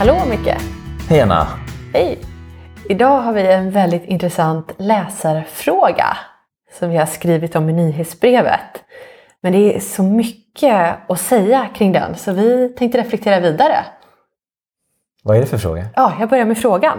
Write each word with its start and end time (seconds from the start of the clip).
Hallå 0.00 0.16
Micke! 0.30 0.56
Hej 1.08 1.20
Anna! 1.20 1.46
Hej! 1.92 2.18
Idag 2.88 3.20
har 3.20 3.32
vi 3.32 3.52
en 3.52 3.70
väldigt 3.70 4.04
intressant 4.04 4.72
läsarfråga 4.76 6.16
som 6.78 6.90
vi 6.90 6.96
har 6.96 7.06
skrivit 7.06 7.56
om 7.56 7.68
i 7.68 7.72
nyhetsbrevet. 7.72 8.84
Men 9.40 9.52
det 9.52 9.76
är 9.76 9.80
så 9.80 10.02
mycket 10.02 10.96
att 11.10 11.20
säga 11.20 11.68
kring 11.74 11.92
den 11.92 12.14
så 12.14 12.32
vi 12.32 12.68
tänkte 12.68 12.98
reflektera 12.98 13.40
vidare. 13.40 13.84
Vad 15.22 15.36
är 15.36 15.40
det 15.40 15.46
för 15.46 15.58
fråga? 15.58 15.86
Ja, 15.96 16.12
jag 16.20 16.28
börjar 16.28 16.44
med 16.44 16.58
frågan. 16.58 16.98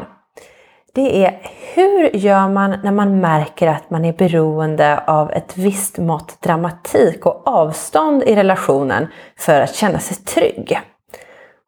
Det 0.94 1.26
är 1.26 1.40
hur 1.74 2.16
gör 2.16 2.50
man 2.50 2.80
när 2.84 2.92
man 2.92 3.20
märker 3.20 3.68
att 3.68 3.90
man 3.90 4.06
är 4.06 4.14
beroende 4.14 5.04
av 5.08 5.32
ett 5.32 5.58
visst 5.58 5.98
mått 5.98 6.42
dramatik 6.42 7.26
och 7.26 7.48
avstånd 7.48 8.24
i 8.24 8.36
relationen 8.36 9.08
för 9.38 9.62
att 9.62 9.76
känna 9.76 10.00
sig 10.00 10.18
trygg? 10.18 10.80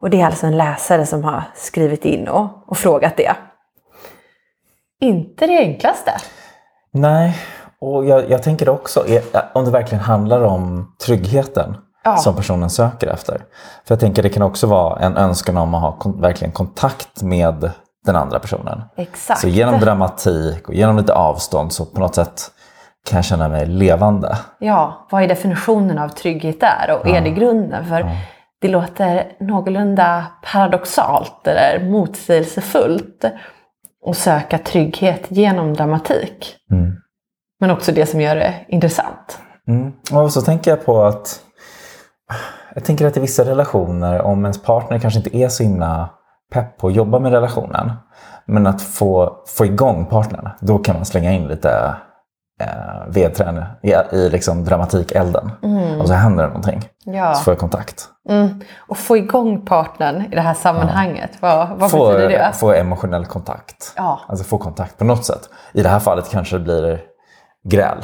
Och 0.03 0.09
det 0.09 0.21
är 0.21 0.25
alltså 0.25 0.47
en 0.47 0.57
läsare 0.57 1.05
som 1.05 1.23
har 1.23 1.43
skrivit 1.55 2.05
in 2.05 2.27
och, 2.27 2.47
och 2.67 2.77
frågat 2.77 3.17
det. 3.17 3.35
Inte 5.01 5.47
det 5.47 5.57
enklaste. 5.57 6.11
Nej, 6.93 7.37
och 7.81 8.05
jag, 8.05 8.29
jag 8.29 8.43
tänker 8.43 8.69
också 8.69 9.05
om 9.53 9.65
det 9.65 9.71
verkligen 9.71 10.03
handlar 10.03 10.41
om 10.41 10.93
tryggheten 11.05 11.77
ja. 12.03 12.17
som 12.17 12.35
personen 12.35 12.69
söker 12.69 13.07
efter. 13.07 13.37
För 13.85 13.95
jag 13.95 13.99
tänker 13.99 14.23
det 14.23 14.29
kan 14.29 14.43
också 14.43 14.67
vara 14.67 14.99
en 14.99 15.17
önskan 15.17 15.57
om 15.57 15.73
att 15.73 15.81
ha 15.81 15.91
kon 15.91 16.21
verkligen 16.21 16.51
kontakt 16.51 17.21
med 17.21 17.71
den 18.05 18.15
andra 18.15 18.39
personen. 18.39 18.81
Exakt. 18.97 19.39
Så 19.39 19.47
genom 19.47 19.79
dramatik 19.79 20.67
och 20.67 20.73
genom 20.73 20.97
lite 20.97 21.13
avstånd 21.13 21.73
så 21.73 21.85
på 21.85 21.99
något 21.99 22.15
sätt 22.15 22.51
kan 23.09 23.17
jag 23.17 23.25
känna 23.25 23.49
mig 23.49 23.65
levande. 23.65 24.37
Ja, 24.59 25.07
vad 25.11 25.23
är 25.23 25.27
definitionen 25.27 25.99
av 25.99 26.09
trygghet 26.09 26.59
där 26.59 26.99
och 26.99 27.07
ja. 27.07 27.15
är 27.15 27.21
det 27.21 27.29
grunden? 27.29 27.85
För 27.85 27.99
ja. 27.99 28.07
Det 28.63 28.69
låter 28.69 29.35
någorlunda 29.39 30.27
paradoxalt 30.51 31.47
eller 31.47 31.89
motsägelsefullt 31.89 33.25
att 34.05 34.17
söka 34.17 34.57
trygghet 34.57 35.21
genom 35.27 35.73
dramatik. 35.73 36.55
Mm. 36.71 36.95
Men 37.59 37.71
också 37.71 37.91
det 37.91 38.05
som 38.05 38.21
gör 38.21 38.35
det 38.35 38.53
intressant. 38.67 39.39
Mm. 39.67 39.93
Och 40.11 40.33
så 40.33 40.41
tänker 40.41 40.71
jag 40.71 40.85
på 40.85 41.03
att 41.03 41.39
jag 42.75 42.85
tänker 42.85 43.07
att 43.07 43.17
i 43.17 43.19
vissa 43.19 43.45
relationer, 43.45 44.21
om 44.21 44.45
ens 44.45 44.63
partner 44.63 44.99
kanske 44.99 45.19
inte 45.19 45.37
är 45.37 45.47
så 45.47 45.63
himla 45.63 46.09
pepp 46.53 46.77
på 46.77 46.87
att 46.87 46.95
jobba 46.95 47.19
med 47.19 47.31
relationen, 47.31 47.91
men 48.45 48.67
att 48.67 48.81
få, 48.81 49.37
få 49.47 49.65
igång 49.65 50.05
partnern, 50.05 50.49
då 50.59 50.77
kan 50.77 50.95
man 50.95 51.05
slänga 51.05 51.31
in 51.31 51.47
lite 51.47 51.95
eh, 52.63 53.07
vedträn 53.07 53.63
i, 53.81 53.91
i 54.11 54.29
liksom 54.29 54.65
dramatikelden. 54.65 55.51
Mm. 55.63 56.01
Och 56.01 56.07
så 56.07 56.13
händer 56.13 56.43
det 56.43 56.49
någonting. 56.49 56.89
Ja. 57.05 57.33
Så 57.33 57.43
får 57.43 57.51
jag 57.51 57.59
kontakt. 57.59 58.09
Mm. 58.29 58.61
Och 58.77 58.97
få 58.97 59.17
igång 59.17 59.65
partnern 59.65 60.21
i 60.31 60.35
det 60.35 60.41
här 60.41 60.53
sammanhanget, 60.53 61.31
ja. 61.41 61.67
vad, 61.69 61.79
vad 61.79 61.91
få, 61.91 62.07
betyder 62.07 62.29
det? 62.29 62.51
Få 62.53 62.73
emotionell 62.73 63.25
kontakt. 63.25 63.93
Ja. 63.95 64.19
Alltså 64.27 64.45
få 64.45 64.57
kontakt 64.57 64.97
på 64.97 65.03
något 65.03 65.25
sätt. 65.25 65.49
I 65.73 65.83
det 65.83 65.89
här 65.89 65.99
fallet 65.99 66.29
kanske 66.31 66.57
det 66.57 66.63
blir 66.63 67.01
gräl. 67.69 67.97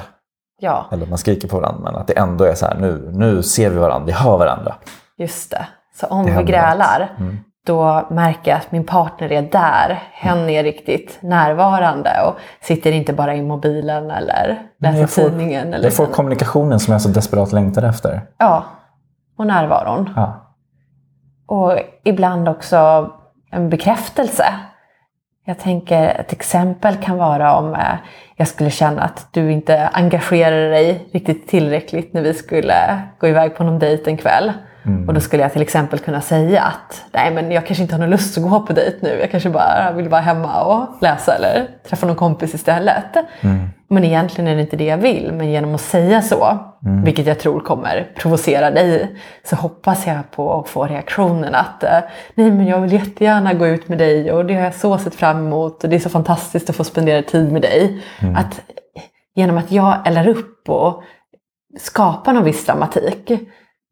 Ja. 0.60 0.86
Eller 0.92 1.06
man 1.06 1.18
skriker 1.18 1.48
på 1.48 1.60
varandra, 1.60 1.92
men 1.92 2.02
att 2.02 2.08
det 2.08 2.18
ändå 2.18 2.44
är 2.46 2.56
så 2.56 2.66
här, 2.66 2.76
nu, 2.80 3.10
nu 3.14 3.44
ser 3.44 3.70
vi 3.70 3.78
varandra, 3.78 4.06
vi 4.06 4.12
hör 4.12 4.38
varandra. 4.38 4.76
Just 5.18 5.52
det. 5.52 5.68
Så 6.00 6.08
om 6.08 6.26
det 6.26 6.38
vi 6.38 6.44
grälar, 6.44 7.16
mm. 7.20 7.38
Då 7.70 8.08
märker 8.10 8.52
jag 8.52 8.58
att 8.58 8.72
min 8.72 8.86
partner 8.86 9.32
är 9.32 9.42
där. 9.42 10.04
Hen 10.12 10.50
är 10.50 10.64
riktigt 10.64 11.18
närvarande 11.22 12.10
och 12.28 12.36
sitter 12.62 12.92
inte 12.92 13.14
bara 13.14 13.36
i 13.36 13.42
mobilen 13.42 14.12
eller 14.12 14.62
läser 14.80 15.08
får, 15.08 15.30
tidningen. 15.30 15.74
Eller 15.74 15.84
jag 15.86 15.94
får 15.94 16.06
kommunikationen 16.06 16.80
som 16.80 16.92
jag 16.92 17.02
så 17.02 17.10
desperat 17.10 17.52
längtar 17.52 17.84
efter. 17.84 18.22
Ja, 18.38 18.64
och 19.38 19.48
närvaron. 19.48 20.10
Ja. 20.16 20.56
Och 21.48 21.80
ibland 22.04 22.50
också 22.50 23.10
en 23.52 23.70
bekräftelse. 23.70 24.46
Jag 25.46 25.60
tänker 25.60 26.08
ett 26.08 26.32
exempel 26.32 26.96
kan 26.96 27.18
vara 27.18 27.56
om 27.56 27.74
eh, 27.74 27.96
jag 28.36 28.48
skulle 28.48 28.70
känna 28.70 29.02
att 29.02 29.28
du 29.32 29.52
inte 29.52 29.90
engagerar 29.94 30.70
dig 30.70 31.10
riktigt 31.12 31.48
tillräckligt 31.48 32.14
när 32.14 32.22
vi 32.22 32.34
skulle 32.34 33.02
gå 33.20 33.28
iväg 33.28 33.56
på 33.56 33.64
någon 33.64 33.80
dejt 33.80 34.12
en 34.12 34.18
kväll. 34.18 34.54
Mm. 34.90 35.08
Och 35.08 35.14
då 35.14 35.20
skulle 35.20 35.44
jag 35.44 35.54
till 35.54 35.62
exempel 35.62 36.00
kunna 36.00 36.22
säga 36.22 36.62
att 36.62 37.04
nej 37.12 37.34
men 37.34 37.52
jag 37.52 37.66
kanske 37.66 37.82
inte 37.82 37.96
har 37.96 38.00
någon 38.00 38.10
lust 38.10 38.38
att 38.38 38.44
gå 38.44 38.60
på 38.60 38.74
dejt 38.74 38.98
nu. 39.02 39.18
Jag 39.20 39.32
kanske 39.32 39.50
bara 39.50 39.92
vill 39.96 40.10
vara 40.10 40.22
hemma 40.22 40.64
och 40.64 40.88
läsa 41.02 41.36
eller 41.36 41.68
träffa 41.90 42.08
någon 42.08 42.16
kompis 42.16 42.54
istället. 42.54 43.16
Mm. 43.42 43.70
Men 43.90 44.04
egentligen 44.04 44.48
är 44.48 44.56
det 44.56 44.62
inte 44.62 44.78
det 44.78 44.86
jag 44.86 44.98
vill. 44.98 45.32
Men 45.34 45.50
genom 45.50 45.76
att 45.76 45.82
säga 45.82 46.22
så, 46.22 46.58
mm. 46.86 47.04
vilket 47.04 47.28
jag 47.28 47.40
tror 47.40 47.60
kommer 47.60 48.12
provocera 48.18 48.72
dig, 48.72 49.16
så 49.44 49.56
hoppas 49.56 50.08
jag 50.08 50.32
på 50.32 50.60
att 50.60 50.70
få 50.70 50.86
reaktionen 50.86 51.56
att 51.56 51.84
eh, 51.84 52.00
nej 52.36 52.52
men 52.52 52.68
jag 52.68 52.82
vill 52.82 52.94
jättegärna 52.94 53.54
gå 53.54 53.68
ut 53.68 53.90
med 53.90 53.98
dig 53.98 54.32
och 54.32 54.46
det 54.46 54.54
har 54.54 54.62
jag 54.62 54.76
så 54.76 54.98
sett 54.98 55.16
fram 55.16 55.38
emot 55.38 55.84
och 55.84 55.90
det 55.90 55.96
är 55.96 56.00
så 56.00 56.10
fantastiskt 56.10 56.70
att 56.70 56.76
få 56.76 56.84
spendera 56.84 57.22
tid 57.22 57.52
med 57.52 57.62
dig. 57.62 58.02
Mm. 58.20 58.36
Att 58.36 58.62
genom 59.36 59.58
att 59.58 59.72
jag 59.72 60.08
eldar 60.08 60.28
upp 60.28 60.70
och 60.70 61.04
skapar 61.80 62.34
någon 62.34 62.44
viss 62.44 62.66
dramatik 62.66 63.32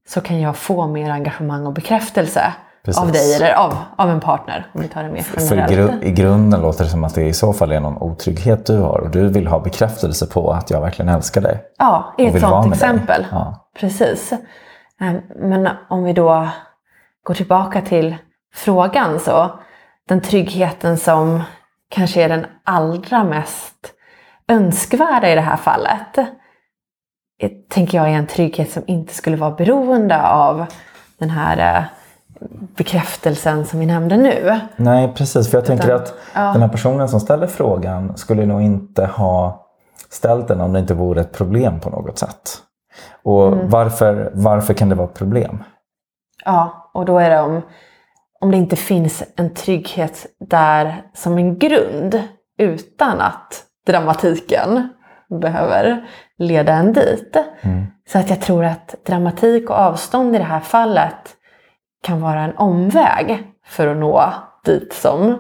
så 0.07 0.22
kan 0.22 0.41
jag 0.41 0.56
få 0.56 0.88
mer 0.88 1.12
engagemang 1.12 1.66
och 1.66 1.73
bekräftelse 1.73 2.53
Precis. 2.85 3.01
av 3.01 3.12
dig 3.12 3.35
eller 3.35 3.53
av, 3.53 3.78
av 3.95 4.09
en 4.09 4.19
partner. 4.19 4.68
Om 4.73 4.81
vi 4.81 4.88
tar 4.88 5.03
det 5.03 5.09
mer 5.09 5.25
generellt. 5.38 5.69
För 5.69 5.73
i, 5.73 5.75
gru 5.75 6.00
i 6.01 6.12
grunden 6.12 6.62
låter 6.62 6.84
det 6.84 6.90
som 6.90 7.03
att 7.03 7.16
det 7.16 7.23
i 7.23 7.34
så 7.34 7.53
fall 7.53 7.72
är 7.72 7.79
någon 7.79 7.97
otrygghet 7.97 8.66
du 8.66 8.78
har 8.78 9.00
och 9.00 9.09
du 9.09 9.28
vill 9.28 9.47
ha 9.47 9.59
bekräftelse 9.59 10.28
på 10.28 10.51
att 10.51 10.69
jag 10.69 10.81
verkligen 10.81 11.09
älskar 11.09 11.41
dig. 11.41 11.63
Ja, 11.78 12.13
i 12.17 12.25
ett 12.25 12.41
sådant 12.41 12.73
exempel. 12.73 13.25
Ja. 13.31 13.69
Precis. 13.79 14.34
Ehm, 15.01 15.22
men 15.35 15.69
om 15.90 16.03
vi 16.03 16.13
då 16.13 16.47
går 17.23 17.34
tillbaka 17.34 17.81
till 17.81 18.16
frågan 18.53 19.19
så 19.19 19.59
den 20.07 20.22
tryggheten 20.22 20.97
som 20.97 21.44
kanske 21.90 22.23
är 22.23 22.29
den 22.29 22.46
allra 22.63 23.23
mest 23.23 23.94
önskvärda 24.47 25.31
i 25.31 25.35
det 25.35 25.41
här 25.41 25.57
fallet 25.57 26.19
tänker 27.69 27.97
jag 27.97 28.07
är 28.09 28.13
en 28.13 28.27
trygghet 28.27 28.71
som 28.71 28.83
inte 28.85 29.13
skulle 29.13 29.37
vara 29.37 29.51
beroende 29.51 30.27
av 30.27 30.65
den 31.17 31.29
här 31.29 31.77
eh, 31.77 31.83
bekräftelsen 32.77 33.65
som 33.65 33.79
vi 33.79 33.85
nämnde 33.85 34.17
nu. 34.17 34.59
Nej, 34.75 35.13
precis. 35.15 35.49
För 35.51 35.57
jag 35.57 35.63
Utan, 35.63 35.77
tänker 35.77 35.95
att 35.95 36.13
ja. 36.35 36.51
den 36.51 36.61
här 36.61 36.69
personen 36.69 37.09
som 37.09 37.19
ställer 37.19 37.47
frågan 37.47 38.17
skulle 38.17 38.45
nog 38.45 38.61
inte 38.61 39.05
ha 39.05 39.67
ställt 40.09 40.47
den 40.47 40.61
om 40.61 40.73
det 40.73 40.79
inte 40.79 40.93
vore 40.93 41.21
ett 41.21 41.31
problem 41.31 41.79
på 41.79 41.89
något 41.89 42.19
sätt. 42.19 42.61
Och 43.23 43.47
mm. 43.47 43.69
varför, 43.69 44.31
varför 44.33 44.73
kan 44.73 44.89
det 44.89 44.95
vara 44.95 45.07
ett 45.07 45.13
problem? 45.13 45.63
Ja, 46.45 46.91
och 46.93 47.05
då 47.05 47.19
är 47.19 47.29
det 47.29 47.39
om, 47.39 47.61
om 48.39 48.51
det 48.51 48.57
inte 48.57 48.75
finns 48.75 49.23
en 49.35 49.53
trygghet 49.53 50.25
där 50.39 51.01
som 51.13 51.37
en 51.37 51.59
grund 51.59 52.23
utan 52.57 53.21
att 53.21 53.63
dramatiken 53.87 54.89
behöver 55.29 56.07
leda 56.38 56.73
en 56.73 56.93
dit. 56.93 57.35
Mm. 57.61 57.85
Så 58.07 58.19
att 58.19 58.29
jag 58.29 58.41
tror 58.41 58.65
att 58.65 58.95
dramatik 59.05 59.69
och 59.69 59.75
avstånd 59.75 60.35
i 60.35 60.38
det 60.38 60.43
här 60.43 60.59
fallet 60.59 61.35
kan 62.03 62.21
vara 62.21 62.41
en 62.41 62.57
omväg 62.57 63.43
för 63.66 63.87
att 63.87 63.97
nå 63.97 64.33
dit 64.66 64.93
som 64.93 65.39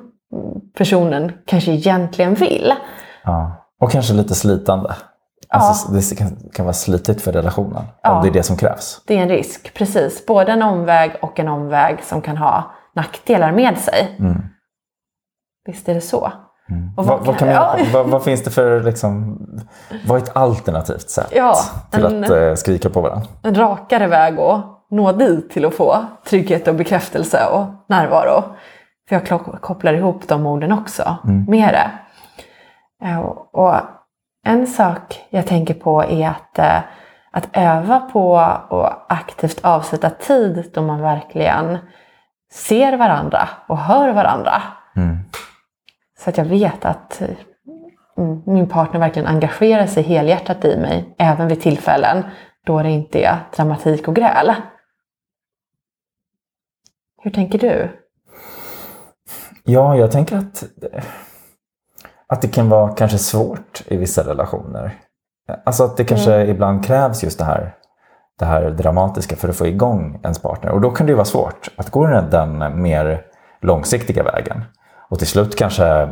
personen 0.77 1.31
kanske 1.45 1.71
egentligen 1.71 2.33
vill. 2.33 2.73
Ja. 3.23 3.67
Och 3.79 3.91
kanske 3.91 4.13
lite 4.13 4.35
slitande. 4.35 4.95
Alltså, 5.49 5.93
ja. 5.93 5.99
Det 5.99 6.15
kan, 6.17 6.49
kan 6.53 6.65
vara 6.65 6.73
slitigt 6.73 7.21
för 7.21 7.31
relationen 7.31 7.83
ja. 8.01 8.15
om 8.15 8.23
det 8.23 8.29
är 8.29 8.33
det 8.33 8.43
som 8.43 8.57
krävs. 8.57 9.01
Det 9.05 9.17
är 9.17 9.21
en 9.21 9.29
risk, 9.29 9.73
precis. 9.73 10.25
Både 10.25 10.51
en 10.51 10.61
omväg 10.61 11.11
och 11.21 11.39
en 11.39 11.47
omväg 11.47 12.03
som 12.03 12.21
kan 12.21 12.37
ha 12.37 12.71
nackdelar 12.93 13.51
med 13.51 13.77
sig. 13.77 14.15
Mm. 14.19 14.41
Visst 15.65 15.89
är 15.89 15.93
det 15.93 16.01
så. 16.01 16.31
Mm. 16.69 16.91
Vad, 16.95 17.05
vad, 17.05 17.25
vad, 17.25 17.37
kan 17.37 17.47
ja. 17.47 17.77
vad, 18.05 18.23
finns 18.23 18.43
det 18.43 18.51
för, 18.51 18.83
liksom, 18.83 19.39
vad 20.05 20.17
är 20.17 20.23
ett 20.23 20.35
alternativt 20.35 21.09
sätt 21.09 21.31
ja, 21.35 21.55
till 21.91 22.05
en, 22.05 22.23
att 22.23 22.29
eh, 22.29 22.53
skrika 22.53 22.89
på 22.89 23.01
varandra? 23.01 23.27
En 23.43 23.55
rakare 23.55 24.07
väg 24.07 24.39
att 24.39 24.65
nå 24.91 25.11
dit 25.11 25.49
till 25.49 25.65
att 25.65 25.73
få 25.73 26.05
trygghet 26.25 26.67
och 26.67 26.75
bekräftelse 26.75 27.45
och 27.45 27.65
närvaro. 27.89 28.43
För 29.09 29.15
jag 29.15 29.61
kopplar 29.61 29.93
ihop 29.93 30.27
de 30.27 30.45
orden 30.45 30.71
också 30.71 31.17
mm. 31.23 31.45
med 31.47 31.73
det. 31.73 31.91
Eh, 33.07 33.19
och 33.51 33.75
en 34.45 34.67
sak 34.67 35.25
jag 35.29 35.47
tänker 35.47 35.73
på 35.73 36.03
är 36.03 36.27
att, 36.27 36.59
eh, 36.59 36.79
att 37.31 37.49
öva 37.53 37.99
på 37.99 38.37
att 38.37 39.05
aktivt 39.09 39.59
avsätta 39.63 40.09
tid 40.09 40.71
då 40.73 40.81
man 40.81 41.01
verkligen 41.01 41.77
ser 42.51 42.97
varandra 42.97 43.49
och 43.67 43.77
hör 43.77 44.13
varandra. 44.13 44.61
Så 46.19 46.29
att 46.29 46.37
jag 46.37 46.45
vet 46.45 46.85
att 46.85 47.21
mm, 48.17 48.41
min 48.45 48.69
partner 48.69 48.99
verkligen 48.99 49.27
engagerar 49.27 49.85
sig 49.85 50.03
helhjärtat 50.03 50.65
i 50.65 50.77
mig, 50.77 51.15
även 51.17 51.47
vid 51.47 51.61
tillfällen 51.61 52.23
då 52.65 52.83
det 52.83 52.89
inte 52.89 53.19
är 53.19 53.37
dramatik 53.55 54.07
och 54.07 54.15
gräl. 54.15 54.53
Hur 57.21 57.31
tänker 57.31 57.59
du? 57.59 57.89
Ja, 59.63 59.95
jag 59.95 60.11
tänker 60.11 60.37
att, 60.37 60.63
att 62.27 62.41
det 62.41 62.47
kan 62.47 62.69
vara 62.69 62.93
kanske 62.93 63.17
svårt 63.17 63.81
i 63.85 63.97
vissa 63.97 64.29
relationer. 64.29 64.95
Alltså 65.65 65.83
att 65.83 65.97
det 65.97 66.03
kanske 66.03 66.33
mm. 66.33 66.49
ibland 66.49 66.85
krävs 66.85 67.23
just 67.23 67.39
det 67.39 67.45
här, 67.45 67.75
det 68.39 68.45
här 68.45 68.69
dramatiska 68.69 69.35
för 69.35 69.49
att 69.49 69.55
få 69.55 69.67
igång 69.67 70.19
ens 70.23 70.41
partner. 70.41 70.71
Och 70.71 70.81
då 70.81 70.91
kan 70.91 71.05
det 71.05 71.11
ju 71.11 71.15
vara 71.15 71.25
svårt 71.25 71.69
att 71.75 71.89
gå 71.89 72.07
den 72.07 72.81
mer 72.81 73.25
långsiktiga 73.61 74.23
vägen. 74.23 74.63
Och 75.09 75.17
till 75.19 75.27
slut 75.27 75.55
kanske 75.55 76.09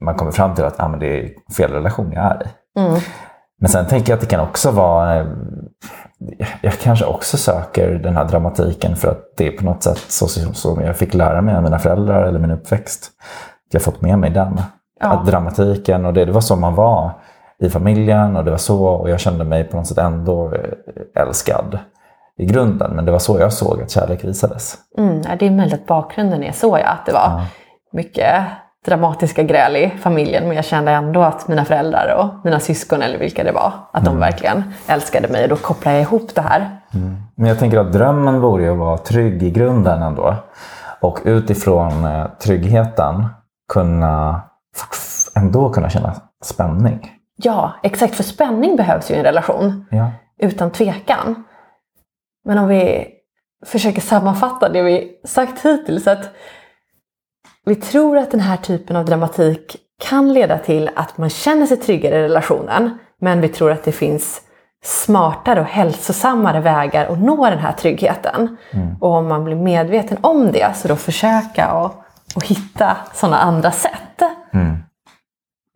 man 0.00 0.14
kommer 0.14 0.32
fram 0.32 0.54
till 0.54 0.64
att 0.64 0.80
ah, 0.80 0.88
men 0.88 1.00
det 1.00 1.20
är 1.20 1.30
fel 1.56 1.70
relation 1.72 2.12
jag 2.12 2.24
är 2.24 2.42
i. 2.46 2.80
Mm. 2.80 3.00
Men 3.60 3.68
sen 3.68 3.86
tänker 3.86 4.12
jag 4.12 4.16
att 4.16 4.20
det 4.20 4.26
kan 4.36 4.40
också 4.40 4.70
vara... 4.70 5.16
eh, 5.16 5.26
Jag 6.62 6.72
kanske 6.72 7.04
också 7.04 7.36
söker 7.36 7.90
den 7.90 8.16
här 8.16 8.24
dramatiken 8.24 8.96
för 8.96 9.08
att 9.08 9.20
det 9.36 9.46
är 9.46 9.58
på 9.58 9.64
något 9.64 9.82
sätt 9.82 9.98
så 10.08 10.28
som 10.54 10.80
jag 10.80 10.96
fick 10.96 11.14
lära 11.14 11.42
mig 11.42 11.56
av 11.56 11.62
mina 11.62 11.78
föräldrar 11.78 12.22
eller 12.22 12.38
min 12.38 12.50
uppväxt. 12.50 13.10
Jag 13.70 13.80
har 13.80 13.84
fått 13.84 14.00
med 14.00 14.18
mig 14.18 14.30
den. 14.30 14.60
Ja. 15.00 15.06
Att 15.06 15.26
dramatiken 15.26 16.04
och 16.04 16.14
det, 16.14 16.24
det 16.24 16.32
var 16.32 16.40
så 16.40 16.56
man 16.56 16.74
var 16.74 17.10
i 17.58 17.70
familjen 17.70 18.36
och 18.36 18.44
det 18.44 18.50
var 18.50 18.58
så 18.58 18.86
och 18.86 19.10
jag 19.10 19.20
kände 19.20 19.44
mig 19.44 19.64
på 19.64 19.76
något 19.76 19.86
sätt 19.86 19.98
ändå 19.98 20.52
eh, 20.54 21.22
älskad 21.22 21.78
i 22.38 22.46
grunden. 22.46 22.90
Men 22.96 23.04
det 23.04 23.12
var 23.12 23.18
så 23.18 23.38
jag 23.38 23.52
såg 23.52 23.82
att 23.82 23.90
kärlek 23.90 24.24
visades. 24.24 24.74
Mm, 24.98 25.22
ja, 25.24 25.36
det 25.38 25.46
är 25.46 25.50
möjligt 25.50 25.74
att 25.74 25.86
bakgrunden 25.86 26.42
är 26.42 26.52
så 26.52 26.78
ja, 26.78 26.88
att 26.88 27.06
det 27.06 27.12
var 27.12 27.42
mycket 27.96 28.44
dramatiska 28.86 29.42
gräl 29.42 29.76
i 29.76 29.92
familjen 30.00 30.48
men 30.48 30.56
jag 30.56 30.64
kände 30.64 30.90
ändå 30.90 31.22
att 31.22 31.48
mina 31.48 31.64
föräldrar 31.64 32.16
och 32.18 32.44
mina 32.44 32.60
syskon 32.60 33.02
eller 33.02 33.18
vilka 33.18 33.44
det 33.44 33.52
var, 33.52 33.72
att 33.92 34.04
de 34.04 34.18
verkligen 34.18 34.64
älskade 34.88 35.28
mig 35.28 35.42
och 35.42 35.48
då 35.48 35.56
kopplar 35.56 35.92
jag 35.92 36.02
ihop 36.02 36.34
det 36.34 36.40
här. 36.40 36.80
Men 37.34 37.48
jag 37.48 37.58
tänker 37.58 37.78
att 37.78 37.92
drömmen 37.92 38.40
vore 38.40 38.62
ju 38.62 38.70
att 38.70 38.78
vara 38.78 38.98
trygg 38.98 39.42
i 39.42 39.50
grunden 39.50 40.02
ändå. 40.02 40.34
Och 41.00 41.18
utifrån 41.24 42.04
eh, 42.04 42.26
tryggheten 42.26 43.28
kunna 43.72 44.40
ändå 45.36 45.70
kunna 45.70 45.90
känna 45.90 46.14
spänning. 46.44 47.10
Ja, 47.36 47.72
exakt, 47.82 48.14
för 48.14 48.22
spänning 48.22 48.76
behövs 48.76 49.10
ju 49.10 49.14
i 49.14 49.18
en 49.18 49.24
relation. 49.24 49.86
Ja. 49.90 50.10
utan 50.38 50.70
tvekan. 50.70 51.44
Men 52.44 52.58
om 52.58 52.68
vi 52.68 53.06
försöker 53.66 54.00
sammanfatta 54.00 54.68
det 54.68 54.82
vi 54.82 55.20
sagt 55.24 55.64
hittills, 55.64 56.06
att 56.06 56.30
vi 57.66 57.74
tror 57.74 58.18
att 58.18 58.30
den 58.30 58.40
här 58.40 58.56
typen 58.56 58.96
av 58.96 59.04
dramatik 59.04 59.76
kan 60.00 60.32
leda 60.32 60.58
till 60.58 60.90
att 60.94 61.18
man 61.18 61.30
känner 61.30 61.66
sig 61.66 61.76
tryggare 61.76 62.16
i 62.16 62.22
relationen, 62.22 62.98
men 63.20 63.40
vi 63.40 63.48
tror 63.48 63.70
att 63.70 63.84
det 63.84 63.92
finns 63.92 64.42
smartare 64.84 65.60
och 65.60 65.66
hälsosammare 65.66 66.60
vägar 66.60 67.06
att 67.06 67.18
nå 67.18 67.50
den 67.50 67.58
här 67.58 67.72
tryggheten. 67.72 68.56
Och 69.00 69.10
om 69.10 69.28
man 69.28 69.44
blir 69.44 69.56
medveten 69.56 70.18
om 70.20 70.52
det, 70.52 70.76
så 70.76 70.88
då 70.88 70.96
försöka 70.96 71.72
och, 71.72 72.04
och 72.36 72.46
hitta 72.46 72.96
sådana 73.14 73.38
andra 73.38 73.70
sätt. 73.70 74.22
Mm. 74.52 74.76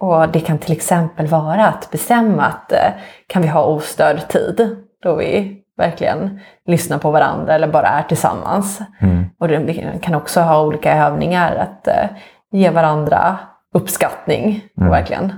Och 0.01 0.29
det 0.29 0.41
kan 0.41 0.59
till 0.59 0.73
exempel 0.73 1.27
vara 1.27 1.67
att 1.67 1.91
bestämma 1.91 2.43
att 2.43 2.73
eh, 2.73 2.91
kan 3.27 3.43
vi 3.43 3.49
ha 3.49 3.65
ostörd 3.65 4.29
tid 4.29 4.77
då 5.03 5.17
vi 5.17 5.57
verkligen 5.81 6.41
lyssnar 6.67 6.99
på 6.99 7.11
varandra 7.11 7.55
eller 7.55 7.69
bara 7.69 7.89
är 7.89 8.03
tillsammans. 8.03 8.81
Mm. 9.01 9.25
Och 9.41 9.49
det, 9.49 9.99
kan 10.03 10.15
också 10.15 10.41
ha 10.41 10.63
olika 10.63 10.95
övningar 11.07 11.57
att 11.57 11.89
eh, 11.89 12.05
ge 12.53 12.71
varandra 12.71 13.39
uppskattning 13.75 14.61
Mm. 14.77 14.89
och 14.89 14.95
verkligen 14.95 15.33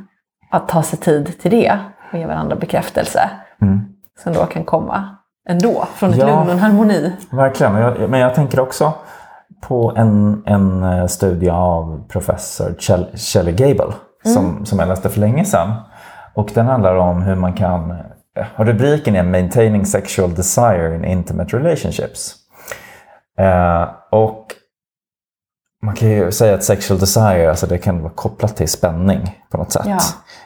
att 0.51 0.69
ta 0.69 0.83
sig 0.83 0.99
tid 0.99 1.41
till 1.41 1.51
det 1.51 1.79
och 2.13 2.19
ge 2.19 2.27
varandra 2.27 2.57
bekräftelse 2.57 3.31
Mm. 3.63 3.81
som 4.23 4.33
då 4.33 4.47
kan 4.47 4.65
komma 4.65 5.05
ändå 5.49 5.85
från 5.95 6.11
ett 6.11 6.17
Ja. 6.17 6.27
lugn 6.27 6.39
och 6.47 6.53
en 6.53 6.59
harmoni. 6.59 7.13
Verkligen. 7.31 7.73
Men 7.73 7.83
jag, 7.83 8.11
men 8.11 8.21
jag 8.21 8.35
tänker 8.35 8.61
också 8.61 8.93
på 9.61 9.93
en, 9.97 10.43
en 10.47 10.83
eh, 10.83 11.07
studie 11.07 11.51
av 11.51 12.09
professor 12.09 12.75
Shelley 13.17 13.55
Gable 13.55 13.93
som, 14.25 14.67
som 14.67 14.79
jag 14.79 14.89
läste 14.89 15.09
för 15.09 15.21
länge 15.21 15.45
sedan. 15.45 15.73
Och 16.35 16.51
den 16.55 16.67
handlar 16.67 16.97
om 16.97 17.23
hur 17.23 17.35
man 17.35 17.53
kan... 17.53 17.97
Och 18.57 18.67
rubriken 18.67 19.17
är 19.17 19.23
Maintaining 19.23 19.87
sexual 19.87 20.35
desire 20.35 20.95
in 20.97 21.05
intimate 21.05 21.57
relationships. 21.57 22.35
Eh, 23.39 23.89
och 24.11 24.47
man 25.83 25.95
kan 25.95 26.09
ju 26.09 26.33
säga 26.33 26.55
att 26.55 26.65
sexual 26.65 27.01
desire 27.01 27.51
alltså 27.51 27.67
det 27.67 27.79
kan 27.79 28.03
vara 28.03 28.13
kopplat 28.13 28.57
till 28.57 28.69
spänning 28.69 29.41
på 29.51 29.57
något 29.59 29.73
sätt. 29.73 29.87
Ja. 29.87 29.99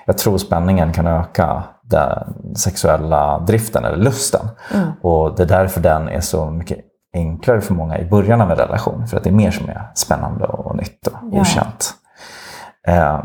Jag 0.06 0.18
tror 0.18 0.38
spänningen 0.38 0.92
kan 0.92 1.06
öka 1.06 1.62
den 1.82 2.34
sexuella 2.56 3.38
driften 3.38 3.84
eller 3.84 3.96
lusten. 3.96 4.48
Och 5.02 5.36
det 5.36 5.42
är 5.42 5.46
därför 5.46 5.80
den 5.80 6.08
är 6.08 6.20
så 6.20 6.50
mycket 6.50 6.78
enklare 7.14 7.60
för 7.60 7.74
många 7.74 7.98
i 7.98 8.04
början 8.04 8.40
av 8.40 8.50
en 8.50 8.56
relation. 8.56 9.06
För 9.06 9.16
att 9.16 9.24
det 9.24 9.30
är 9.30 9.34
mer 9.34 9.50
som 9.50 9.68
är 9.68 9.90
spännande 9.94 10.44
och 10.44 10.76
nytt 10.76 11.06
och 11.06 11.12
Ja. 11.32 11.40
okänt. 11.40 11.94
Eh, 12.86 13.24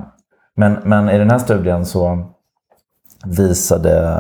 men, 0.56 0.74
men 0.84 1.10
i 1.10 1.18
den 1.18 1.30
här 1.32 1.40
studien 1.40 1.86
så 1.86 2.26
visade 3.26 4.20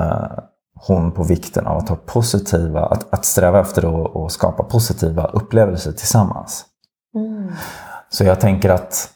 hon 0.87 1.11
på 1.11 1.23
vikten 1.23 1.67
av 1.67 1.77
att 1.77 1.89
ha 1.89 1.95
positiva, 1.95 2.85
att, 2.85 3.13
att 3.13 3.25
sträva 3.25 3.59
efter 3.59 4.05
att, 4.05 4.15
att 4.15 4.31
skapa 4.31 4.63
positiva 4.63 5.25
upplevelser 5.25 5.91
tillsammans. 5.91 6.65
Mm. 7.15 7.51
Så 8.09 8.23
jag 8.23 8.39
tänker 8.39 8.69
att 8.69 9.09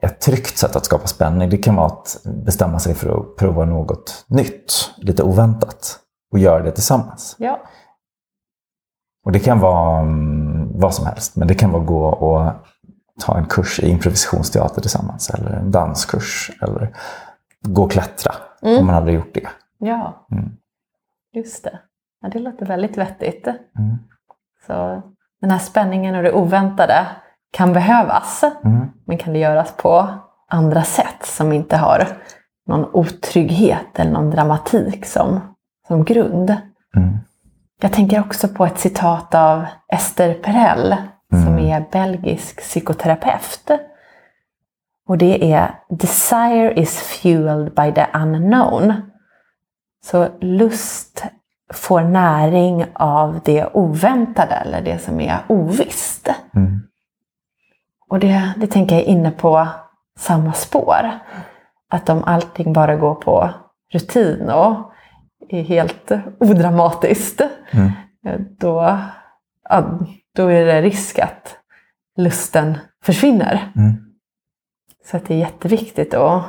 ett 0.00 0.20
tryggt 0.20 0.58
sätt 0.58 0.76
att 0.76 0.84
skapa 0.84 1.06
spänning 1.06 1.50
det 1.50 1.56
kan 1.56 1.74
vara 1.74 1.86
att 1.86 2.16
bestämma 2.24 2.78
sig 2.78 2.94
för 2.94 3.20
att 3.20 3.36
prova 3.36 3.64
något 3.64 4.24
nytt, 4.26 4.90
lite 4.96 5.22
oväntat 5.22 5.98
och 6.32 6.38
göra 6.38 6.62
det 6.62 6.72
tillsammans. 6.72 7.36
Ja. 7.38 7.60
Och 9.24 9.32
det 9.32 9.40
kan 9.40 9.60
vara 9.60 10.00
mm, 10.00 10.80
vad 10.80 10.94
som 10.94 11.06
helst, 11.06 11.36
men 11.36 11.48
det 11.48 11.54
kan 11.54 11.72
vara 11.72 11.84
gå 11.84 12.06
och 12.06 12.52
ta 13.20 13.38
en 13.38 13.46
kurs 13.46 13.80
i 13.80 13.88
improvisationsteater 13.88 14.80
tillsammans 14.80 15.30
eller 15.30 15.50
en 15.50 15.70
danskurs 15.70 16.50
eller 16.62 16.96
gå 17.60 17.82
och 17.82 17.90
klättra 17.90 18.32
om 18.62 18.86
man 18.86 18.94
aldrig 18.94 19.14
gjort 19.16 19.34
det. 19.34 19.48
ja, 19.78 20.26
Mm. 20.32 20.50
just 21.32 21.64
det. 21.64 21.78
Ja, 22.22 22.28
det 22.28 22.38
låter 22.38 22.66
väldigt 22.66 22.96
vettigt. 22.98 23.46
Mm. 23.46 23.98
Så 24.66 25.02
den 25.40 25.50
här 25.50 25.58
spänningen 25.58 26.14
och 26.14 26.22
det 26.22 26.32
oväntade 26.32 27.06
kan 27.52 27.72
behövas. 27.72 28.44
Mm. 28.64 28.86
Men 29.04 29.18
kan 29.18 29.32
det 29.32 29.38
göras 29.38 29.76
på 29.76 30.08
andra 30.48 30.82
sätt 30.82 31.22
som 31.26 31.52
inte 31.52 31.76
har 31.76 32.06
någon 32.66 32.84
otrygghet 32.92 33.98
eller 33.98 34.10
någon 34.10 34.30
dramatik 34.30 35.06
som, 35.06 35.40
som 35.88 36.04
grund. 36.04 36.50
Mm. 36.96 37.16
Jag 37.80 37.92
tänker 37.92 38.20
också 38.20 38.48
på 38.48 38.66
ett 38.66 38.78
citat 38.78 39.34
av 39.34 39.64
Esther 39.88 40.34
Perel 40.34 40.96
som 41.30 41.58
är 41.58 41.84
belgisk 41.92 42.60
psykoterapeut. 42.60 43.70
Och 45.08 45.18
det 45.18 45.52
är 45.52 45.74
“Desire 45.90 46.72
is 46.80 47.00
fueled 47.00 47.74
by 47.74 47.92
the 47.94 48.06
unknown”. 48.14 48.94
Så 50.04 50.28
lust 50.40 51.24
får 51.72 52.00
näring 52.00 52.86
av 52.94 53.40
det 53.44 53.66
oväntade 53.72 54.54
eller 54.54 54.82
det 54.82 54.98
som 54.98 55.20
är 55.20 55.38
ovisst. 55.48 56.28
Mm. 56.54 56.80
Och 58.08 58.18
det, 58.18 58.52
det 58.56 58.66
tänker 58.66 58.94
jag 58.94 59.04
är 59.04 59.08
inne 59.08 59.30
på 59.30 59.68
samma 60.18 60.52
spår. 60.52 61.10
Att 61.88 62.08
om 62.08 62.24
allting 62.24 62.72
bara 62.72 62.96
går 62.96 63.14
på 63.14 63.50
rutin 63.92 64.50
och 64.50 64.92
är 65.48 65.62
helt 65.62 66.10
odramatiskt, 66.40 67.42
Mm. 67.70 67.90
då, 68.58 68.98
ja, 69.68 69.98
då 70.36 70.46
är 70.46 70.66
det 70.66 70.82
risk 70.82 71.18
att 71.18 71.56
lusten 72.16 72.78
försvinner. 73.04 73.72
Mm. 73.76 74.11
Så 75.04 75.16
att 75.16 75.26
det 75.26 75.34
är 75.34 75.38
jätteviktigt 75.38 76.14
att 76.14 76.42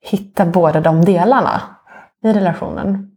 hitta 0.00 0.46
båda 0.46 0.80
de 0.80 1.04
delarna 1.04 1.62
i 2.24 2.32
relationen. 2.32 3.10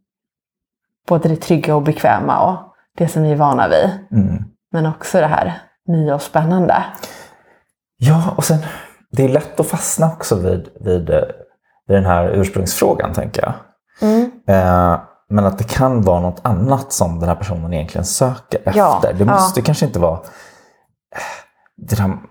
Både 1.08 1.30
det 1.30 1.36
trygga 1.36 1.76
och 1.76 1.84
bekväma 1.84 2.40
och 2.40 2.76
det 2.98 3.08
som 3.08 3.24
vi 3.24 3.32
är 3.32 3.36
vana 3.36 3.68
vid. 3.68 3.90
Mm. 4.12 4.44
Men 4.72 4.86
också 4.86 5.20
det 5.20 5.28
här 5.28 5.62
nya 5.88 6.16
och 6.16 6.22
spännande. 6.22 6.84
Ja, 7.98 8.34
och 8.38 8.44
sen 8.44 8.60
det 9.12 9.24
är 9.24 9.30
lätt 9.30 9.60
att 9.60 9.68
fastna 9.68 10.08
också 10.08 10.36
vid, 10.36 10.70
vid, 10.80 11.10
eh, 11.10 11.22
vid 11.88 11.98
den 11.98 12.06
här 12.06 12.30
ursprungsfrågan, 12.30 13.14
tänker 13.14 13.42
jag. 13.42 13.54
Mm. 14.10 14.32
Eh, 14.48 15.00
men 15.30 15.46
att 15.46 15.58
det 15.58 15.64
kan 15.64 16.02
vara 16.02 16.20
något 16.20 16.42
annat 16.44 16.94
som 16.94 17.20
den 17.20 17.30
här 17.30 17.36
personen 17.36 17.74
egentligen 17.74 18.06
söker 18.06 18.58
efter. 18.58 18.80
Ja, 18.80 19.02
det 19.18 19.26
måste 19.26 19.62
kanske 19.62 19.86
inte 19.86 20.00
vara 20.00 20.14
eh, 20.14 21.86
dram 21.96 22.29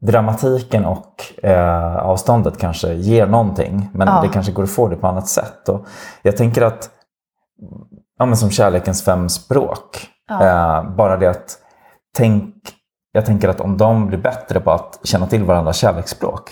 dramatiken 0.00 0.84
och 0.84 1.44
eh, 1.44 1.96
avståndet 1.96 2.58
kanske 2.58 2.92
ger 2.94 3.26
någonting. 3.26 3.90
Men 3.94 4.08
Ja. 4.08 4.20
det 4.22 4.28
kanske 4.28 4.52
går 4.52 4.62
att 4.62 4.70
få 4.70 4.88
det 4.88 4.96
på 4.96 5.06
annat 5.06 5.28
sätt. 5.28 5.68
Och 5.68 5.86
jag 6.22 6.36
tänker 6.36 6.62
att, 6.62 6.90
ja, 8.18 8.26
men 8.26 8.36
som 8.36 8.50
kärlekens 8.50 9.02
fem 9.04 9.28
språk. 9.28 10.06
Ja. 10.28 10.46
Eh, 10.46 10.90
bara 10.96 11.16
det 11.16 11.30
att 11.30 11.58
tänk, 12.16 12.54
jag 13.12 13.26
tänker 13.26 13.48
att 13.48 13.60
om 13.60 13.76
de 13.76 14.06
blir 14.06 14.18
bättre 14.18 14.60
på 14.60 14.70
att 14.70 14.98
känna 15.04 15.26
till 15.26 15.44
varandras 15.44 15.76
kärleksspråk. 15.76 16.50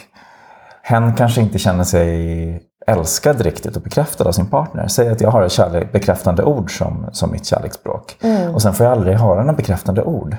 Hen 0.83 1.14
kanske 1.14 1.40
inte 1.40 1.59
känner 1.59 1.85
sig 1.85 2.62
älskad 2.87 3.40
riktigt 3.40 3.76
och 3.76 3.83
bekräftad 3.83 4.25
av 4.28 4.33
sin 4.33 4.47
partner. 4.47 4.87
Säg 4.88 5.09
att 5.09 5.21
jag 5.21 5.31
har 5.31 5.43
ett 5.43 5.52
kärlek, 5.52 5.93
bekräftande 5.93 6.45
ord 6.45 6.78
som, 6.78 7.07
som 7.12 7.31
mitt 7.33 7.47
kärleksspråk. 7.47 8.17
Och 8.55 8.62
sen 8.62 8.75
får 8.75 8.87
jag 8.87 8.93
aldrig 8.93 9.17
höra 9.17 9.40
några 9.40 9.52
bekräftande 9.52 10.02
ord. 10.02 10.37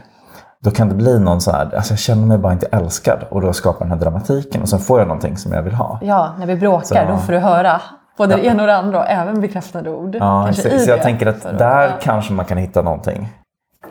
Då 0.64 0.72
kan 0.72 0.90
det 0.90 0.96
bli 0.96 1.20
någon 1.20 1.42
så 1.42 1.52
här, 1.52 1.76
alltså 1.76 1.92
jag 1.94 2.00
känner 2.00 2.28
mig 2.28 2.38
bara 2.38 2.54
inte 2.54 2.66
älskad. 2.72 3.24
Och 3.30 3.42
då 3.42 3.54
skapar 3.54 3.86
den 3.86 3.92
här 3.92 4.00
dramatiken 4.00 4.62
och 4.62 4.70
sen 4.70 4.80
får 4.80 5.00
jag 5.00 5.08
någonting 5.08 5.38
som 5.38 5.52
jag 5.54 5.62
vill 5.64 5.74
ha. 5.74 6.00
Ja, 6.02 6.34
när 6.40 6.46
vi 6.46 6.56
bråkar 6.56 7.06
Så- 7.06 7.12
då 7.12 7.18
får 7.18 7.34
du 7.34 7.40
höra 7.40 7.82
både 8.18 8.36
det 8.36 8.46
ena 8.46 8.64
och 8.64 8.68
det 8.68 8.76
andra 8.78 9.00
och 9.00 9.10
även 9.10 9.42
bekräftande 9.42 9.90
ord. 9.90 10.16
Ja, 10.16 10.44
Kanske 10.46 10.70
så, 10.80 10.86
så 10.86 10.90
jag 10.90 11.02
tänker 11.02 11.26
att 11.26 11.42
där 11.58 11.84
ja. 11.84 11.90
kanske 12.02 12.34
man 12.34 12.46
kan 12.46 12.58
hitta 12.58 12.82
någonting 12.82 13.30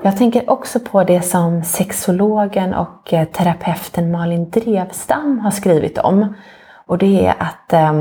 Jag 0.02 0.16
tänker 0.16 0.50
också 0.50 0.78
på 0.80 1.04
det 1.04 1.22
som 1.22 1.62
sexologen 1.64 2.74
och 2.74 3.12
eh, 3.14 3.24
terapeuten 3.24 4.10
Malin 4.10 4.50
Drevstam 4.50 5.38
har 5.38 5.50
skrivit 5.50 5.98
om. 5.98 6.34
Och 6.86 6.98
det 6.98 7.26
är 7.26 7.34
att 7.38 7.72
eh, 7.72 7.92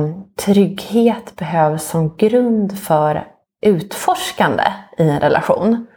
trygghet 0.45 1.35
behövs 1.35 1.83
som 1.89 2.15
grund 2.17 2.77
för 2.79 3.23
utforskande 3.65 4.63
i 4.97 5.09
en 5.09 5.19
relation. 5.19 5.87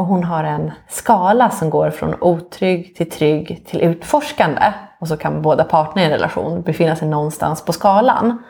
Och 0.00 0.06
hon 0.06 0.24
har 0.24 0.44
en 0.44 0.72
skala 0.88 1.50
som 1.50 1.70
går 1.70 1.90
från 1.90 2.14
otrygg 2.20 2.94
till 2.96 3.10
trygg 3.10 3.66
till 3.66 3.80
utforskande. 3.80 4.72
Och 5.00 5.08
så 5.08 5.16
kan 5.16 5.42
båda 5.42 5.64
parterna 5.64 6.02
i 6.02 6.04
en 6.04 6.10
relation 6.10 6.62
befinna 6.62 6.96
sig 6.96 7.08
någonstans 7.08 7.64
på 7.64 7.72
skalan. 7.72 8.42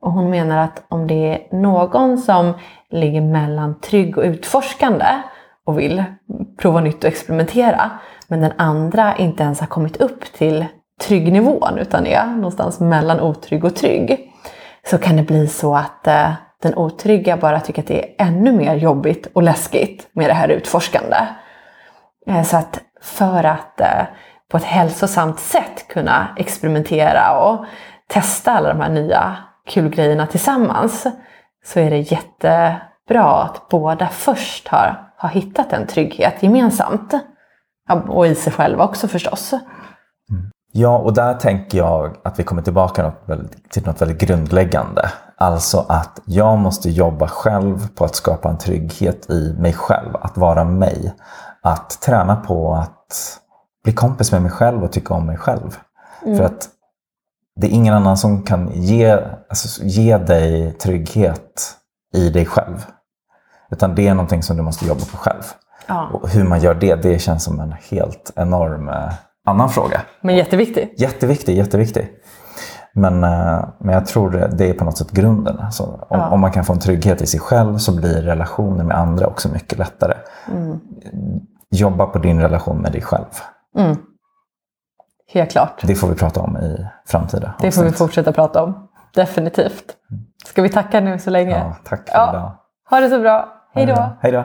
Och 0.00 0.12
hon 0.12 0.30
menar 0.30 0.58
att 0.58 0.84
om 0.88 1.06
det 1.06 1.14
är 1.14 1.56
någon 1.56 2.18
som 2.18 2.52
ligger 2.90 3.20
mellan 3.20 3.80
trygg 3.80 4.18
och 4.18 4.24
utforskande 4.24 5.06
och 5.66 5.78
vill 5.78 6.04
prova 6.58 6.80
nytt 6.80 7.04
och 7.04 7.10
experimentera, 7.10 7.90
men 8.28 8.40
den 8.40 8.52
andra 8.56 9.16
inte 9.16 9.42
ens 9.42 9.60
har 9.60 9.66
kommit 9.66 9.96
upp 9.96 10.32
till 10.32 10.66
tryggnivån 11.02 11.78
utan 11.78 12.06
är 12.06 12.26
någonstans 12.26 12.80
mellan 12.80 13.20
otrygg 13.20 13.64
och 13.64 13.76
trygg, 13.76 14.32
så 14.90 14.98
kan 14.98 15.16
det 15.16 15.22
bli 15.22 15.46
så 15.46 15.76
att 15.76 16.06
eh, 16.06 16.32
den 16.62 16.74
otrygga 16.74 17.36
bara 17.36 17.60
tycker 17.60 17.82
att 17.82 17.88
det 17.88 18.04
är 18.04 18.26
ännu 18.26 18.52
mer 18.52 18.74
jobbigt 18.74 19.26
och 19.32 19.42
läskigt 19.42 20.08
med 20.12 20.30
det 20.30 20.34
här 20.34 20.48
utforskande. 20.48 21.16
Eh, 22.26 22.42
så 22.42 22.56
att 22.56 22.80
för 23.02 23.44
att 23.44 23.80
eh, 23.80 24.04
på 24.50 24.56
ett 24.56 24.64
hälsosamt 24.64 25.40
sätt 25.40 25.88
kunna 25.88 26.28
experimentera 26.36 27.40
och 27.40 27.64
testa 28.08 28.52
alla 28.52 28.68
de 28.68 28.80
här 28.80 28.90
nya 28.90 29.36
kul 29.68 29.88
grejerna 29.88 30.26
tillsammans 30.26 31.06
så 31.64 31.80
är 31.80 31.90
det 31.90 31.98
jättebra 31.98 33.42
att 33.42 33.68
båda 33.70 34.08
först 34.08 34.68
har, 34.68 35.12
har 35.16 35.28
hittat 35.28 35.72
en 35.72 35.86
trygghet 35.86 36.42
gemensamt. 36.42 37.14
Och 38.08 38.26
i 38.26 38.34
sig 38.34 38.52
själva 38.52 38.84
också 38.84 39.08
förstås. 39.08 39.52
Mm. 39.52 40.50
Ja, 40.72 40.98
och 40.98 41.14
där 41.14 41.34
tänker 41.34 41.78
jag 41.78 42.16
att 42.24 42.38
vi 42.38 42.42
kommer 42.42 42.62
tillbaka 42.62 43.12
till 43.70 43.86
något 43.86 44.02
väldigt 44.02 44.20
grundläggande. 44.20 45.08
Alltså 45.42 45.86
att 45.88 46.20
jag 46.24 46.58
måste 46.58 46.90
jobba 46.90 47.28
själv 47.28 47.88
på 47.94 48.04
att 48.04 48.14
skapa 48.14 48.48
en 48.48 48.58
trygghet 48.58 49.30
i 49.30 49.54
mig 49.58 49.72
själv, 49.72 50.16
att 50.16 50.36
vara 50.36 50.64
mig. 50.64 51.14
Att 51.62 52.00
träna 52.00 52.36
på 52.36 52.74
att 52.74 53.38
bli 53.84 53.92
kompis 53.92 54.32
med 54.32 54.42
mig 54.42 54.50
själv 54.50 54.84
och 54.84 54.92
tycka 54.92 55.14
om 55.14 55.26
mig 55.26 55.36
själv. 55.36 55.76
Mm. 56.24 56.38
För 56.38 56.44
att 56.44 56.68
det 57.60 57.66
är 57.66 57.70
ingen 57.70 57.94
annan 57.94 58.16
som 58.16 58.42
kan 58.42 58.70
ge, 58.74 59.18
alltså, 59.48 59.84
ge 59.84 60.18
dig 60.18 60.72
trygghet 60.72 61.76
i 62.14 62.30
dig 62.30 62.46
själv. 62.46 62.86
Utan 63.70 63.94
det 63.94 64.08
är 64.08 64.14
någonting 64.14 64.42
som 64.42 64.56
du 64.56 64.62
måste 64.62 64.86
jobba 64.86 65.00
på 65.00 65.16
själv. 65.16 65.42
Ja. 65.86 66.08
Och 66.12 66.28
hur 66.28 66.44
man 66.44 66.60
gör 66.60 66.74
det, 66.74 66.94
det 66.94 67.18
känns 67.18 67.44
som 67.44 67.60
en 67.60 67.74
helt 67.90 68.32
enorm 68.36 68.88
eh, 68.88 69.12
annan 69.46 69.70
fråga. 69.70 70.02
Men 70.20 70.36
jätteviktig. 70.36 70.94
Jätteviktig, 70.96 71.56
jätteviktig. 71.56 72.08
Men, 72.94 73.24
eh, 73.24 73.64
men 73.78 73.94
jag 73.94 74.06
tror 74.06 74.30
det 74.52 74.70
är 74.70 74.74
på 74.74 74.84
något 74.84 74.98
sätt 74.98 75.10
grunden. 75.10 75.58
Alltså, 75.60 75.82
om, 75.82 76.18
ja. 76.18 76.28
om, 76.28 76.40
man 76.40 76.52
kan 76.52 76.64
få 76.64 76.72
en 76.72 76.78
trygghet 76.78 77.22
i 77.22 77.26
sig 77.26 77.40
själv 77.40 77.78
så 77.78 77.96
blir 77.96 78.22
relationer 78.22 78.84
med 78.84 78.96
andra 78.96 79.26
också 79.26 79.48
mycket 79.48 79.78
lättare. 79.78 80.14
Mm. 80.48 80.80
Jobba 81.70 82.06
på 82.06 82.18
din 82.18 82.40
relation 82.40 82.78
med 82.78 82.92
dig 82.92 83.02
själv. 83.02 83.24
Mm. 83.78 83.96
Helt 85.28 85.50
klart. 85.50 85.80
Det 85.82 85.94
får 85.94 86.08
vi 86.08 86.14
prata 86.14 86.40
om 86.40 86.56
i 86.56 86.86
framtida 87.06 87.54
Det 87.60 87.72
får 87.72 87.84
vi 87.84 87.92
fortsätta 87.92 88.32
prata 88.32 88.62
om. 88.62 88.88
Definitivt. 89.14 89.96
Ska 90.46 90.62
vi 90.62 90.68
tacka 90.68 91.00
nu 91.00 91.18
så 91.18 91.30
länge? 91.30 91.58
Ja, 91.58 91.76
tack 91.84 92.08
för 92.08 92.18
ja. 92.18 92.30
idag. 92.30 92.52
Ha 92.90 93.00
det 93.00 93.08
så 93.08 93.20
bra. 93.20 93.48
Hej 93.74 93.86
då. 93.86 94.16
Hej 94.20 94.32
då. 94.32 94.44